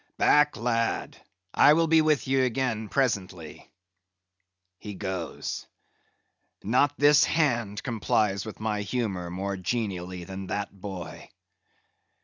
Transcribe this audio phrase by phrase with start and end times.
[0.17, 1.15] _"Back, lad;
[1.53, 3.69] I will be with ye again presently.
[4.79, 5.67] He goes!
[6.63, 11.29] Not this hand complies with my humor more genially than that boy.